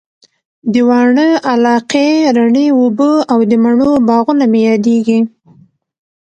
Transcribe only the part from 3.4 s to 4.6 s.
د مڼو باغونه